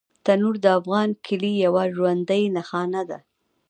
تنور 0.25 0.55
د 0.63 0.65
افغان 0.79 1.09
کلي 1.25 1.53
یوه 1.65 1.83
ژوندي 1.95 2.43
نښانه 2.55 3.01
ده 3.09 3.19